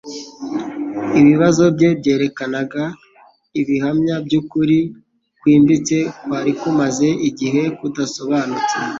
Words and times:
Ibibazo 1.19 1.63
bye 1.75 1.89
byerekanaga 1.99 2.83
ibihamya 3.61 4.15
by'ukuri 4.25 4.79
kwimbitse 5.39 5.97
kwari 6.21 6.51
kumaze 6.59 7.09
igihe 7.29 7.61
kudasobanutse 7.77 8.77